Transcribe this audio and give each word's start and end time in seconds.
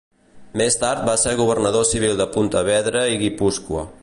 Més 0.61 0.77
tard 0.83 1.03
va 1.09 1.15
ser 1.25 1.35
governador 1.43 1.87
civil 1.93 2.19
de 2.23 2.29
Pontevedra 2.39 3.09
i 3.15 3.25
Guipúscoa. 3.25 3.91